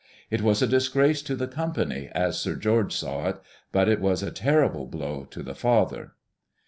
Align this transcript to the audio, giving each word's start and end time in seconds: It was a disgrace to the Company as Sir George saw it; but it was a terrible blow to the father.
It 0.31 0.41
was 0.41 0.63
a 0.63 0.67
disgrace 0.67 1.21
to 1.21 1.35
the 1.35 1.45
Company 1.47 2.09
as 2.15 2.39
Sir 2.39 2.55
George 2.55 2.91
saw 2.91 3.29
it; 3.29 3.39
but 3.71 3.87
it 3.87 3.99
was 4.01 4.23
a 4.23 4.31
terrible 4.31 4.87
blow 4.87 5.25
to 5.25 5.43
the 5.43 5.53
father. 5.53 6.13